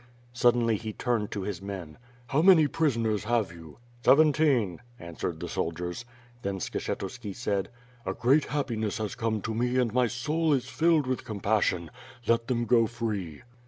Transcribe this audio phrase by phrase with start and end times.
[0.33, 1.99] Suddenly, he turned to his men:
[2.29, 6.05] "How many prisoners have you?" "Seventeen," answered the soldiers.
[6.41, 7.69] Then Sketshuski said:
[8.03, 11.91] "A great happiness has come to me and my soul is filled with compassion;
[12.25, 13.43] let them go free."